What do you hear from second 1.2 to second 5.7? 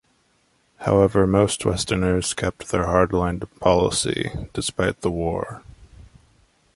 most Westerners kept their hard-line policy despite the war.